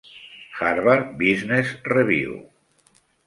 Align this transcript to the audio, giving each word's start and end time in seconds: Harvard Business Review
Harvard 0.59 1.13
Business 1.19 1.75
Review 1.85 2.33